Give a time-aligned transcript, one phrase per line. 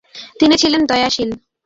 [0.39, 1.29] তিনি ছিলেন দয়াশীল।